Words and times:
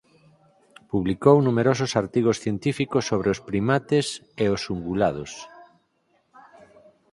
Publicou 0.91 1.37
numerosos 1.41 1.91
artigos 2.03 2.37
científicos 2.43 3.03
sobre 3.09 3.29
os 3.33 3.39
primates 3.49 4.07
e 4.43 4.45
os 4.55 4.61
ungulados. 4.75 5.31